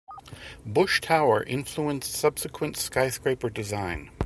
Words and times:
Bush 0.65 0.99
Tower 0.99 1.43
influenced 1.43 2.11
subsequent 2.13 2.75
skyscraper 2.75 3.51
design. 3.51 4.09